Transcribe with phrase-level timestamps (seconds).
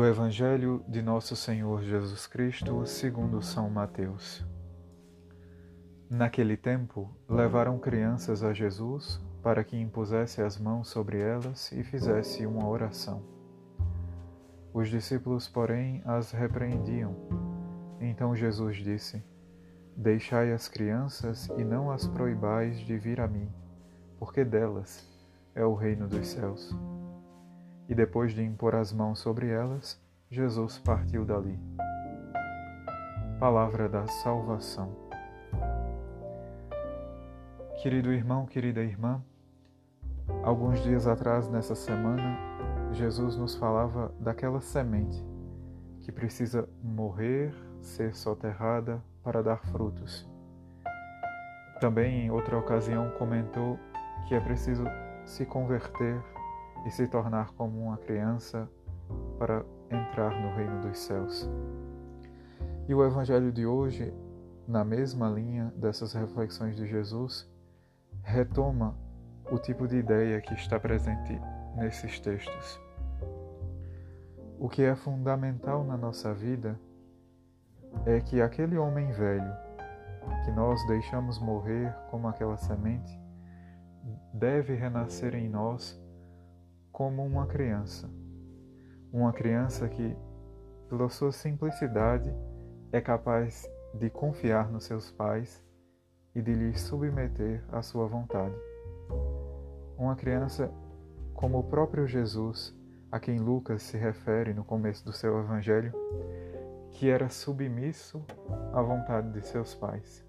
[0.00, 4.42] do Evangelho de Nosso Senhor Jesus Cristo, segundo São Mateus.
[6.08, 12.46] Naquele tempo, levaram crianças a Jesus para que impusesse as mãos sobre elas e fizesse
[12.46, 13.22] uma oração.
[14.72, 17.14] Os discípulos, porém, as repreendiam.
[18.00, 19.22] Então Jesus disse:
[19.94, 23.52] Deixai as crianças e não as proibais de vir a mim,
[24.18, 25.06] porque delas
[25.54, 26.74] é o reino dos céus
[27.90, 31.58] e depois de impor as mãos sobre elas, Jesus partiu dali.
[33.40, 34.94] Palavra da Salvação.
[37.82, 39.20] Querido irmão, querida irmã,
[40.44, 42.38] alguns dias atrás, nessa semana,
[42.92, 45.24] Jesus nos falava daquela semente
[46.02, 50.28] que precisa morrer, ser soterrada para dar frutos.
[51.80, 53.80] Também, em outra ocasião, comentou
[54.28, 54.84] que é preciso
[55.24, 56.22] se converter
[56.86, 58.68] e se tornar como uma criança
[59.38, 61.48] para entrar no reino dos céus.
[62.88, 64.12] E o Evangelho de hoje,
[64.66, 67.48] na mesma linha dessas reflexões de Jesus,
[68.22, 68.96] retoma
[69.50, 71.40] o tipo de ideia que está presente
[71.76, 72.80] nesses textos.
[74.58, 76.78] O que é fundamental na nossa vida
[78.04, 79.52] é que aquele homem velho
[80.44, 83.18] que nós deixamos morrer como aquela semente
[84.32, 86.00] deve renascer em nós
[86.92, 88.08] como uma criança.
[89.12, 90.16] Uma criança que,
[90.88, 92.32] pela sua simplicidade,
[92.92, 95.62] é capaz de confiar nos seus pais
[96.34, 98.54] e de lhes submeter à sua vontade.
[99.98, 100.72] Uma criança
[101.34, 102.76] como o próprio Jesus,
[103.10, 105.92] a quem Lucas se refere no começo do seu evangelho,
[106.90, 108.24] que era submisso
[108.72, 110.24] à vontade de seus pais.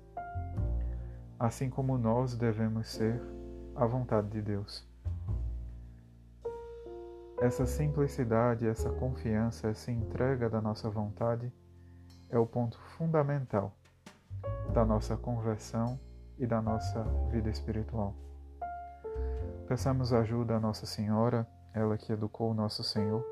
[1.39, 3.21] Assim como nós devemos ser
[3.75, 4.90] à vontade de Deus.
[7.41, 11.51] Essa simplicidade, essa confiança, essa entrega da nossa vontade
[12.29, 13.75] é o ponto fundamental
[14.71, 15.99] da nossa conversão
[16.37, 18.15] e da nossa vida espiritual.
[19.67, 23.25] Peçamos ajuda a Nossa Senhora, ela que educou o nosso Senhor,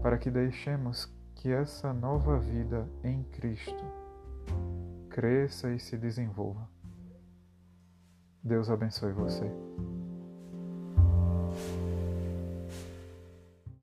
[0.00, 3.84] para que deixemos que essa nova vida em Cristo
[5.08, 6.68] cresça e se desenvolva.
[8.40, 9.50] Deus abençoe você.